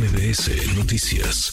MBS 0.00 0.78
Noticias. 0.78 1.52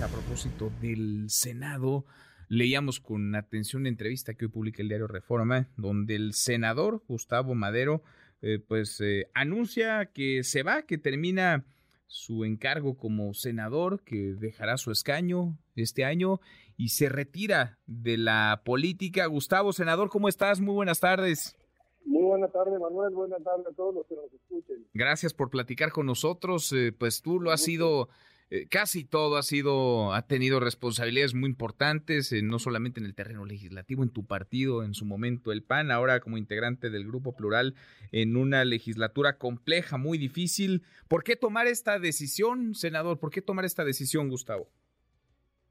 A 0.00 0.06
propósito 0.06 0.70
del 0.80 1.24
Senado, 1.28 2.06
leíamos 2.48 3.00
con 3.00 3.34
atención 3.34 3.82
la 3.82 3.88
entrevista 3.88 4.34
que 4.34 4.44
hoy 4.44 4.52
publica 4.52 4.82
el 4.82 4.88
diario 4.88 5.08
Reforma, 5.08 5.66
donde 5.76 6.14
el 6.14 6.32
senador 6.34 7.02
Gustavo 7.08 7.56
Madero 7.56 8.04
eh, 8.40 8.60
pues 8.60 9.00
eh, 9.00 9.30
anuncia 9.34 10.12
que 10.14 10.44
se 10.44 10.62
va, 10.62 10.82
que 10.82 10.96
termina 10.96 11.64
su 12.06 12.44
encargo 12.44 12.96
como 12.96 13.34
senador, 13.34 14.04
que 14.04 14.32
dejará 14.38 14.76
su 14.76 14.92
escaño 14.92 15.58
este 15.74 16.04
año 16.04 16.40
y 16.76 16.90
se 16.90 17.08
retira 17.08 17.80
de 17.84 18.16
la 18.16 18.62
política. 18.64 19.26
Gustavo, 19.26 19.72
senador, 19.72 20.08
¿cómo 20.08 20.28
estás? 20.28 20.60
Muy 20.60 20.74
buenas 20.74 21.00
tardes. 21.00 21.56
Muy 22.04 22.22
buenas 22.22 22.52
tardes, 22.52 22.78
Manuel. 22.78 23.14
Buenas 23.14 23.42
tardes 23.42 23.66
a 23.66 23.72
todos 23.72 23.94
los 23.94 24.06
que 24.06 24.14
nos 24.14 24.32
escuchen. 24.32 24.86
Gracias 24.94 25.34
por 25.34 25.50
platicar 25.50 25.92
con 25.92 26.06
nosotros. 26.06 26.72
Eh, 26.72 26.92
pues 26.96 27.22
tú 27.22 27.40
lo 27.40 27.50
has 27.50 27.62
sido, 27.62 28.08
eh, 28.50 28.66
casi 28.68 29.04
todo 29.04 29.36
ha 29.36 29.42
sido, 29.42 30.12
ha 30.14 30.26
tenido 30.26 30.60
responsabilidades 30.60 31.34
muy 31.34 31.50
importantes, 31.50 32.32
eh, 32.32 32.42
no 32.42 32.58
solamente 32.58 33.00
en 33.00 33.06
el 33.06 33.14
terreno 33.14 33.44
legislativo, 33.44 34.02
en 34.02 34.10
tu 34.10 34.24
partido, 34.26 34.82
en 34.82 34.94
su 34.94 35.04
momento 35.04 35.52
el 35.52 35.62
PAN, 35.62 35.90
ahora 35.90 36.20
como 36.20 36.38
integrante 36.38 36.90
del 36.90 37.06
Grupo 37.06 37.36
Plural, 37.36 37.74
en 38.12 38.36
una 38.36 38.64
legislatura 38.64 39.38
compleja, 39.38 39.98
muy 39.98 40.18
difícil. 40.18 40.82
¿Por 41.06 41.22
qué 41.22 41.36
tomar 41.36 41.66
esta 41.66 41.98
decisión, 41.98 42.74
senador? 42.74 43.18
¿Por 43.18 43.30
qué 43.30 43.42
tomar 43.42 43.64
esta 43.64 43.84
decisión, 43.84 44.28
Gustavo? 44.28 44.68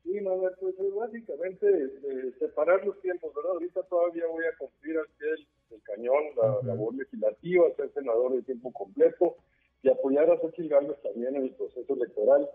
Sí, 0.03 0.21
Manuel, 0.21 0.53
pues 0.59 0.75
básicamente 0.95 1.67
separar 2.39 2.85
los 2.85 2.99
tiempos, 3.01 3.33
¿verdad? 3.35 3.51
Ahorita 3.51 3.83
todavía 3.83 4.25
voy 4.27 4.43
a 4.45 4.57
cumplir 4.57 4.97
al 4.97 5.07
pie 5.17 5.27
del, 5.27 5.47
cañón 5.83 6.23
la 6.35 6.61
labor 6.63 6.95
legislativa, 6.95 7.65
ser 7.75 7.91
senador 7.93 8.33
de 8.33 8.43
tiempo 8.43 8.71
completo 8.71 9.35
y 9.81 9.89
apoyar 9.89 10.29
a 10.29 10.39
Xochitl 10.39 10.69
Gálvez 10.69 11.01
también 11.01 11.35
en 11.35 11.43
el 11.43 11.55
proceso 11.55 11.93
electoral. 11.93 12.49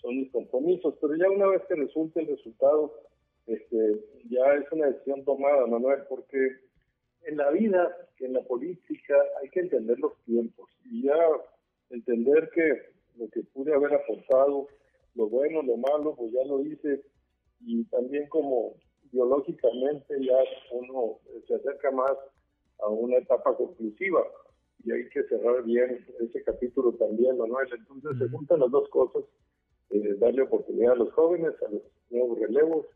Son 0.00 0.16
mis 0.16 0.30
compromisos, 0.32 0.94
pero 1.00 1.14
ya 1.16 1.30
una 1.30 1.46
vez 1.46 1.62
que 1.68 1.74
resulte 1.74 2.20
el 2.20 2.28
resultado, 2.28 2.94
este, 3.46 4.00
ya 4.28 4.54
es 4.54 4.70
una 4.72 4.86
decisión 4.86 5.24
tomada, 5.24 5.66
Manuel, 5.66 6.02
porque 6.08 6.56
en 7.22 7.36
la 7.36 7.50
vida, 7.50 7.96
en 8.18 8.32
la 8.34 8.42
política, 8.42 9.14
hay 9.40 9.48
que 9.50 9.60
entender 9.60 9.98
los 9.98 10.16
tiempos 10.24 10.68
y 10.84 11.04
ya 11.04 11.16
entender 11.90 12.50
que 12.54 12.94
lo 13.16 13.28
que 13.28 13.42
pude 13.42 13.72
haber 13.72 13.94
aportado, 13.94 14.68
lo 15.14 15.28
bueno, 15.28 15.62
lo 15.62 15.76
malo, 15.76 16.14
pues 16.16 16.32
ya 16.32 16.44
lo 16.44 16.60
hice 16.60 17.02
y 17.60 17.84
también 17.84 18.28
como 18.28 18.74
biológicamente 19.12 20.16
ya 20.20 20.36
uno 20.72 21.18
se 21.46 21.54
acerca 21.54 21.90
más 21.92 22.12
a 22.84 22.88
una 22.88 23.18
etapa 23.18 23.56
conclusiva 23.56 24.22
y 24.84 24.92
hay 24.92 25.08
que 25.08 25.22
cerrar 25.24 25.62
bien 25.64 26.04
ese 26.20 26.42
capítulo 26.42 26.92
también, 26.92 27.38
Manuel. 27.38 27.68
Entonces 27.72 28.18
se 28.18 28.28
juntan 28.28 28.60
las 28.60 28.70
dos 28.70 28.88
cosas, 28.90 29.24
eh, 29.90 30.14
darle 30.18 30.42
oportunidad 30.42 30.92
a 30.92 30.96
los 30.96 31.12
jóvenes, 31.12 31.54
a 31.66 31.70
los 31.70 31.82
nuevos 32.10 32.38
relevos, 32.38 32.86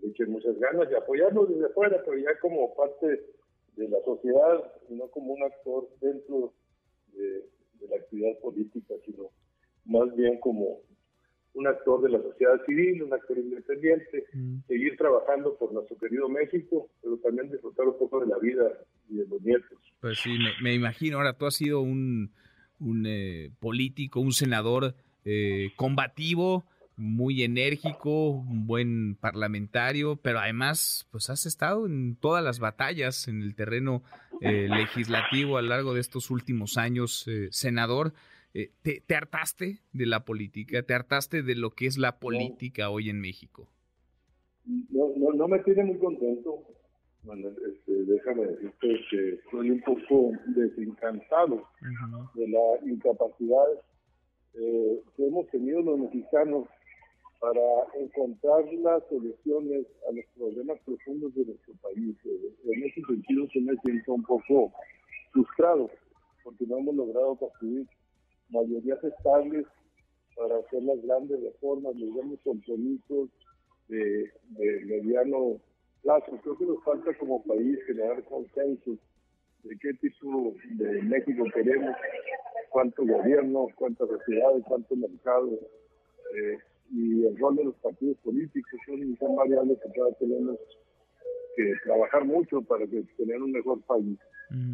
le 0.00 0.08
echen 0.08 0.30
muchas 0.30 0.58
ganas 0.58 0.88
y 0.90 0.94
apoyarlos 0.94 1.48
desde 1.48 1.68
fuera, 1.74 2.02
pero 2.04 2.16
ya 2.16 2.38
como 2.40 2.74
parte 2.74 3.26
de 3.76 3.88
la 3.88 4.00
sociedad, 4.04 4.72
no 4.88 5.08
como 5.08 5.34
un 5.34 5.42
actor 5.42 5.88
dentro 6.00 6.52
de 7.12 7.88
la 7.88 7.96
actividad 7.96 8.38
política, 8.40 8.94
sino 9.04 9.30
más 9.84 10.14
bien 10.14 10.38
como 10.40 10.80
un 11.58 11.66
actor 11.66 12.00
de 12.02 12.10
la 12.10 12.22
sociedad 12.22 12.64
civil, 12.64 13.02
un 13.02 13.12
actor 13.12 13.36
independiente, 13.36 14.24
mm. 14.32 14.58
seguir 14.68 14.96
trabajando 14.96 15.56
por 15.58 15.72
nuestro 15.72 15.98
querido 15.98 16.28
México, 16.28 16.88
pero 17.02 17.16
también 17.18 17.50
disfrutar 17.50 17.86
un 17.86 17.98
poco 17.98 18.20
de 18.20 18.26
la 18.26 18.38
vida 18.38 18.62
y 19.08 19.16
de 19.16 19.26
los 19.26 19.42
nietos. 19.42 19.78
Pues 20.00 20.18
sí, 20.20 20.38
me, 20.62 20.72
imagino. 20.72 21.16
Ahora, 21.16 21.36
tú 21.36 21.46
has 21.46 21.56
sido 21.56 21.80
un, 21.80 22.30
un 22.78 23.06
eh, 23.06 23.50
político, 23.58 24.20
un 24.20 24.32
senador 24.32 24.94
eh, 25.24 25.72
combativo, 25.74 26.64
muy 26.96 27.42
enérgico, 27.42 28.30
un 28.30 28.66
buen 28.66 29.16
parlamentario, 29.16 30.16
pero 30.16 30.38
además, 30.38 31.08
pues 31.10 31.28
has 31.28 31.44
estado 31.44 31.86
en 31.86 32.14
todas 32.16 32.42
las 32.44 32.60
batallas 32.60 33.26
en 33.26 33.42
el 33.42 33.56
terreno 33.56 34.04
eh, 34.40 34.68
legislativo 34.68 35.58
a 35.58 35.62
lo 35.62 35.68
largo 35.68 35.94
de 35.94 36.00
estos 36.00 36.30
últimos 36.30 36.76
años, 36.76 37.28
senador. 37.50 38.14
Eh, 38.54 38.70
te, 38.82 39.14
hartaste 39.14 39.80
de 39.92 40.06
la 40.06 40.24
política? 40.24 40.82
¿Te 40.82 40.94
hartaste 40.94 41.42
de 41.42 41.54
lo 41.54 41.70
que 41.70 41.86
es 41.86 41.98
la 41.98 42.18
política 42.18 42.90
hoy 42.90 43.10
en 43.10 43.20
México? 43.20 43.68
No, 44.64 45.12
no, 45.16 45.32
no, 45.32 45.48
me 45.48 45.58
tiene 45.60 45.84
muy 45.84 45.98
contento. 45.98 46.64
este, 47.24 47.92
déjame 48.04 48.46
decirte 48.46 49.00
que 49.10 49.28
estoy 49.34 49.70
un 49.70 49.80
poco 49.82 50.32
desencantado 50.46 51.68
de 52.34 52.48
la 52.48 52.90
incapacidad 52.90 53.66
eh, 54.54 55.02
que 55.16 55.26
hemos 55.26 55.46
tenido 55.48 55.82
los 55.82 55.98
mexicanos 55.98 56.68
para 57.40 57.60
encontrar 58.00 58.64
las 58.74 59.02
soluciones 59.08 59.86
a 60.08 60.12
los 60.12 60.24
problemas 60.36 60.78
profundos 60.84 61.34
de 61.34 61.44
nuestro 61.44 61.74
país. 61.82 62.16
Eh, 62.24 62.54
en 62.64 62.82
ese 62.84 63.00
sentido, 63.02 63.46
se 63.52 63.60
me 63.60 63.76
siento 63.84 64.14
un 64.14 64.22
poco 64.22 64.72
frustrado 65.32 65.90
porque 66.42 66.66
no 66.66 66.78
hemos 66.78 66.94
logrado 66.94 67.36
construir 67.36 67.86
mayorías 68.50 69.02
estables 69.02 69.66
para 70.36 70.58
hacer 70.58 70.82
las 70.84 71.02
grandes 71.02 71.42
reformas, 71.42 71.96
los 71.96 72.14
grandes 72.14 72.40
compromisos 72.44 73.28
de, 73.88 74.30
mediano 74.86 75.60
plazo. 76.02 76.38
Creo 76.42 76.56
que 76.56 76.66
nos 76.66 76.82
falta 76.84 77.12
como 77.18 77.42
país 77.44 77.78
generar 77.86 78.22
consenso 78.24 78.96
de 79.64 79.76
qué 79.78 79.92
tipo 79.94 80.54
de 80.70 81.02
México 81.02 81.44
queremos, 81.52 81.96
cuánto 82.70 83.04
gobierno, 83.04 83.66
cuántas 83.74 84.08
sociedades, 84.08 84.64
cuánto 84.66 84.94
mercado, 84.94 85.50
eh, 86.36 86.58
y 86.90 87.24
el 87.26 87.36
rol 87.38 87.56
de 87.56 87.64
los 87.64 87.74
partidos 87.76 88.16
políticos 88.18 88.80
son, 88.86 89.16
son 89.18 89.36
variables 89.36 89.78
que 89.82 89.90
todavía 89.90 90.16
tenemos 90.18 90.56
que 91.56 91.72
trabajar 91.84 92.24
mucho 92.24 92.62
para 92.62 92.86
que 92.86 93.02
tener 93.16 93.42
un 93.42 93.52
mejor 93.52 93.82
país. 93.82 94.18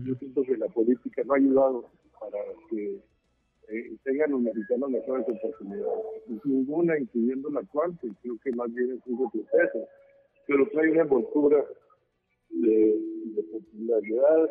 Yo 0.05 0.15
siento 0.17 0.43
que 0.43 0.57
la 0.57 0.69
política 0.69 1.23
no 1.25 1.33
ha 1.33 1.37
ayudado 1.37 1.91
para 2.21 2.39
que 2.71 3.01
eh, 3.69 3.97
tengan 4.05 4.33
los 4.33 4.41
mexicanos 4.41 4.91
mejores 4.91 5.27
oportunidades. 5.29 6.05
Ninguna, 6.45 6.99
incluyendo 6.99 7.51
la 7.51 7.61
actual, 7.61 7.97
que 8.01 8.09
creo 8.23 8.37
que 8.43 8.53
más 8.53 8.73
bien 8.73 8.93
es 8.93 9.07
un 9.07 9.31
proceso, 9.31 9.89
pero 10.47 10.69
trae 10.71 10.91
una 10.91 11.03
envoltura 11.03 11.65
de, 12.51 13.01
popularidad 13.51 14.51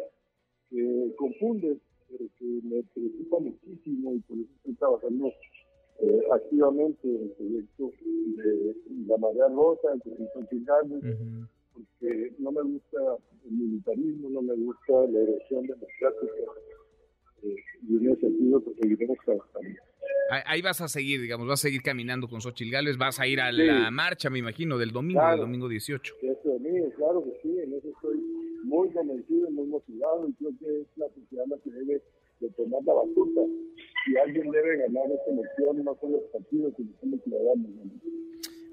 que 0.69 1.13
confunde, 1.17 1.77
pero 2.09 2.25
que 2.37 2.45
me 2.63 2.83
preocupa 2.93 3.39
muchísimo 3.39 4.13
y 4.13 4.19
por 4.19 4.37
eso 4.37 4.49
estoy 4.57 4.73
trabajando 4.75 5.31
eh, 5.99 6.21
activamente 6.31 7.07
en 7.07 7.23
el 7.23 7.29
proyecto 7.31 7.91
de 8.37 8.75
la 9.07 9.17
Marea 9.17 9.47
Rosa, 9.49 9.93
el 9.93 10.01
proyecto 10.01 10.39
uh 10.39 11.47
porque 11.73 12.33
no 12.37 12.51
me 12.51 12.61
gusta 12.61 12.97
el 13.45 13.51
militarismo, 13.51 14.29
no 14.29 14.41
me 14.43 14.53
gusta 14.55 14.93
la 15.09 15.19
elección 15.19 15.65
democrática 15.65 16.31
y 17.43 17.97
en 17.97 18.09
ese 18.09 18.21
sentido 18.21 18.61
pues, 18.61 18.75
seguiremos 18.81 19.17
trabajando. 19.25 19.79
Ahí 20.45 20.61
vas 20.61 20.81
a 20.81 20.87
seguir, 20.87 21.21
digamos, 21.21 21.47
vas 21.47 21.59
a 21.59 21.67
seguir 21.67 21.81
caminando 21.81 22.27
con 22.27 22.41
Xochitl 22.41 22.71
Gálvez, 22.71 22.97
vas 22.97 23.19
a 23.19 23.27
ir 23.27 23.39
a 23.39 23.51
la 23.51 23.91
marcha, 23.91 24.29
me 24.29 24.39
imagino, 24.39 24.77
del 24.77 24.91
domingo, 24.91 25.21
del 25.29 25.39
domingo 25.39 25.67
18. 25.67 26.15
Eso 26.21 26.49
domingo, 26.49 26.89
claro 26.95 27.23
que 27.23 27.39
sí, 27.41 27.59
en 27.59 27.73
eso 27.73 27.89
estoy 27.89 28.17
muy 28.63 28.89
convencido, 28.91 29.51
muy 29.51 29.67
motivado 29.67 30.27
y 30.27 30.33
creo 30.33 30.51
que 30.59 30.81
es 30.81 30.87
la 30.95 31.07
sociedad 31.09 31.45
la 31.47 31.57
que 31.59 31.71
debe 31.71 32.01
de 32.39 32.49
tomar 32.51 32.83
la 32.83 32.93
batuta. 32.93 33.41
Si 34.05 34.17
alguien 34.17 34.49
debe 34.49 34.77
ganar 34.77 35.05
esta 35.11 35.31
elección, 35.31 35.83
no 35.83 35.97
son 35.99 36.11
los 36.13 36.23
partidos, 36.31 36.73
sino 36.77 36.89
son 36.99 37.11
los 37.11 37.23
ciudadanos. 37.23 37.69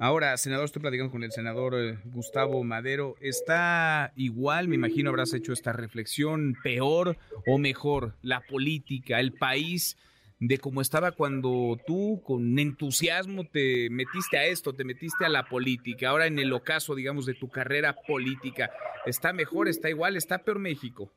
Ahora, 0.03 0.35
senador, 0.39 0.65
estoy 0.65 0.81
platicando 0.81 1.13
con 1.13 1.25
el 1.25 1.31
senador 1.31 1.75
eh, 1.75 1.99
Gustavo 2.07 2.65
Madero. 2.65 3.17
¿Está 3.21 4.15
igual, 4.17 4.67
me 4.67 4.77
imagino, 4.77 5.11
habrás 5.11 5.35
hecho 5.35 5.53
esta 5.53 5.75
reflexión, 5.75 6.57
peor 6.63 7.19
o 7.47 7.59
mejor 7.59 8.15
la 8.23 8.41
política, 8.41 9.21
el 9.21 9.35
país, 9.35 9.99
de 10.39 10.57
cómo 10.57 10.81
estaba 10.81 11.13
cuando 11.13 11.77
tú 11.87 12.23
con 12.25 12.59
entusiasmo 12.59 13.45
te 13.45 13.91
metiste 13.91 14.39
a 14.39 14.47
esto, 14.47 14.73
te 14.73 14.85
metiste 14.85 15.27
a 15.27 15.29
la 15.29 15.47
política? 15.51 16.09
Ahora 16.09 16.27
en 16.27 16.39
el 16.39 16.51
ocaso, 16.55 16.95
digamos, 16.95 17.27
de 17.27 17.35
tu 17.35 17.51
carrera 17.51 17.95
política, 18.09 18.71
¿está 19.05 19.35
mejor, 19.35 19.69
está 19.69 19.91
igual, 19.91 20.17
está 20.17 20.39
peor 20.39 20.61
México? 20.61 21.13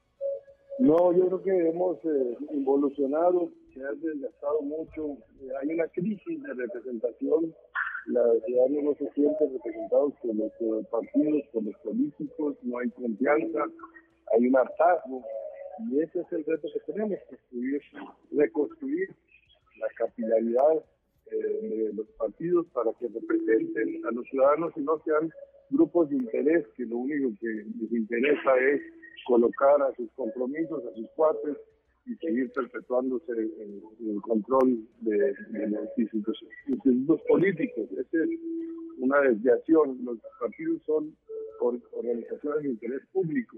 No, 0.80 1.13
yo 1.13 1.27
creo 1.27 1.41
que 1.41 1.69
hemos 1.69 2.00
eh, 2.03 2.38
involucionado, 2.51 3.50
se 3.74 3.81
ha 3.81 3.94
desgastado 3.94 4.62
mucho, 4.62 5.19
eh, 5.39 5.47
hay 5.62 5.69
una 5.69 5.88
crisis 5.88 6.44
de 6.44 6.53
representación 6.53 7.56
la 8.07 8.23
ciudadanía 8.45 8.83
no 8.83 8.95
se 8.95 9.09
siente 9.11 9.47
representados 9.47 10.13
por 10.21 10.35
los 10.35 10.88
partidos, 10.88 11.44
por 11.53 11.63
los 11.63 11.75
políticos, 11.77 12.57
no 12.63 12.79
hay 12.79 12.89
confianza, 12.91 13.65
hay 14.33 14.47
un 14.47 14.57
hartazgo. 14.57 15.23
Y 15.89 16.01
ese 16.01 16.19
es 16.21 16.31
el 16.31 16.45
reto 16.45 16.67
que 16.73 16.91
tenemos, 16.91 17.19
construir, 17.29 17.81
reconstruir 18.31 19.09
la 19.79 19.88
capilaridad 19.97 20.83
eh, 21.31 21.88
de 21.88 21.94
los 21.94 22.07
partidos 22.17 22.67
para 22.73 22.91
que 23.00 23.07
representen 23.07 24.06
a 24.06 24.11
los 24.11 24.27
ciudadanos 24.27 24.73
y 24.75 24.81
no 24.81 25.01
sean 25.03 25.31
grupos 25.69 26.09
de 26.09 26.17
interés 26.17 26.67
que 26.75 26.85
lo 26.85 26.97
único 26.97 27.31
que 27.39 27.47
les 27.47 27.91
interesa 27.91 28.57
es 28.57 28.81
colocar 29.25 29.81
a 29.81 29.95
sus 29.95 30.11
compromisos, 30.11 30.85
a 30.85 30.94
sus 30.94 31.09
cuates 31.15 31.57
y 32.05 32.15
seguir 32.15 32.51
perpetuándose 32.51 33.31
en, 33.31 33.81
el 34.09 34.21
control 34.21 34.85
de, 35.01 35.33
los 35.69 35.97
institutos, 35.97 37.21
políticos. 37.27 37.89
Esa 37.91 38.23
es 38.23 38.29
una 38.97 39.21
desviación. 39.21 40.00
Los 40.03 40.19
partidos 40.39 40.81
son 40.85 41.15
organizaciones 41.61 42.63
de 42.63 42.69
interés 42.69 43.01
público, 43.13 43.57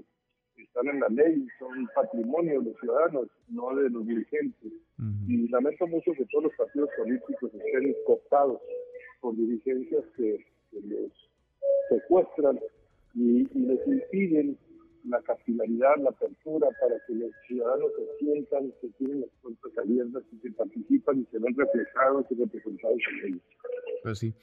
están 0.58 0.88
en 0.88 1.00
la 1.00 1.08
ley, 1.10 1.48
son 1.58 1.88
patrimonio 1.96 2.60
de 2.62 2.70
los 2.70 2.80
ciudadanos, 2.80 3.28
no 3.50 3.76
de 3.76 3.90
los 3.90 4.06
dirigentes. 4.06 4.72
Y 5.28 5.48
lamento 5.50 5.88
mucho 5.88 6.12
que 6.14 6.26
todos 6.26 6.46
los 6.46 6.56
partidos 6.56 6.90
políticos 6.98 7.52
estén 7.54 7.96
cooptados 8.06 8.62
por 9.22 9.36
dirigencias 9.36 10.04
que, 10.16 10.46
los 10.72 11.12
secuestran 11.90 12.60
y, 13.14 13.48
y 13.58 13.66
les 13.66 13.88
impiden 13.88 14.58
la 15.08 15.22
capilaridad, 15.22 15.96
la 16.02 16.10
apertura 16.10 16.68
para 16.80 16.96
que 17.08 17.14
los 17.14 17.32
ciudadanos 17.48 17.92
se 17.98 18.26
sientan, 18.26 18.72
que 18.82 18.88
tienen 18.98 19.22
las 19.22 19.30
puertas 19.42 19.72
abiertas 19.78 20.24
y 20.32 20.38
que 20.40 20.52
participan 20.52 21.22
y 21.22 21.26
se 21.32 21.40
ven 21.40 21.56
reflejados 21.56 22.26
y 22.30 22.36
representados 22.36 22.98
en 23.12 23.28
ellos. 23.28 23.42
Pues 24.04 24.20
sí, 24.20 24.34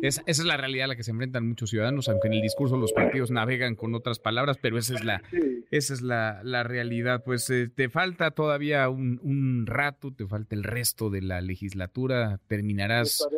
esa, 0.00 0.22
es 0.26 0.42
la 0.44 0.56
realidad 0.56 0.84
a 0.84 0.88
la 0.88 0.96
que 0.96 1.02
se 1.02 1.10
enfrentan 1.10 1.46
muchos 1.46 1.70
ciudadanos, 1.70 2.08
aunque 2.08 2.28
en 2.28 2.34
el 2.34 2.40
discurso 2.40 2.76
los 2.78 2.92
partidos 2.92 3.30
navegan 3.30 3.76
con 3.76 3.94
otras 3.94 4.18
palabras, 4.18 4.56
pero 4.62 4.78
esa 4.78 4.94
es 4.94 5.04
la, 5.04 5.22
esa 5.70 5.92
es 5.92 6.00
la, 6.00 6.40
la 6.42 6.62
realidad. 6.62 7.22
Pues 7.22 7.50
eh, 7.50 7.68
te 7.68 7.90
falta 7.90 8.30
todavía 8.30 8.88
un, 8.88 9.20
un, 9.22 9.66
rato, 9.66 10.12
te 10.14 10.26
falta 10.26 10.54
el 10.54 10.64
resto 10.64 11.10
de 11.10 11.20
la 11.20 11.42
legislatura, 11.42 12.40
terminarás 12.46 13.28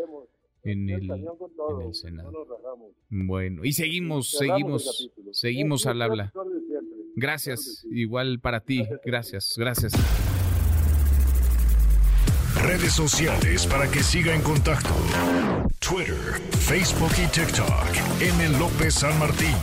en 0.64 0.88
el, 0.88 1.08
Senado. 1.92 2.30
bueno, 3.10 3.64
y 3.64 3.72
seguimos, 3.72 4.30
seguimos, 4.30 5.10
seguimos 5.32 5.86
al 5.86 6.02
habla. 6.02 6.32
Gracias, 7.16 7.84
igual 7.90 8.40
para 8.40 8.60
ti. 8.60 8.86
Gracias, 9.04 9.54
gracias. 9.56 9.92
Redes 12.62 12.92
sociales 12.92 13.66
para 13.66 13.90
que 13.90 14.02
siga 14.02 14.34
en 14.34 14.42
contacto: 14.42 14.94
Twitter, 15.78 16.40
Facebook 16.58 17.12
y 17.22 17.26
TikTok. 17.28 17.86
M. 18.20 18.58
López 18.58 18.94
San 18.94 19.18
Martín. 19.18 19.54